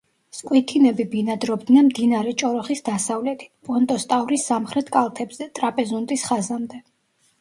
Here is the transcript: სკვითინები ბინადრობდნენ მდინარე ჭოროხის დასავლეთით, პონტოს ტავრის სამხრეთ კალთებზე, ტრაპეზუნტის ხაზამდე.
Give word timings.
სკვითინები 0.35 1.03
ბინადრობდნენ 1.09 1.85
მდინარე 1.89 2.33
ჭოროხის 2.43 2.81
დასავლეთით, 2.89 3.53
პონტოს 3.69 4.09
ტავრის 4.15 4.49
სამხრეთ 4.53 4.91
კალთებზე, 4.97 5.49
ტრაპეზუნტის 5.61 6.25
ხაზამდე. 6.31 6.83